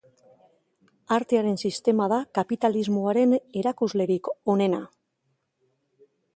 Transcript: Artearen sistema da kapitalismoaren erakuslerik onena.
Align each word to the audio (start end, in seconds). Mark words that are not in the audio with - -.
Artearen 1.17 1.59
sistema 1.67 2.07
da 2.15 2.19
kapitalismoaren 2.39 3.37
erakuslerik 3.63 4.33
onena. 4.57 4.83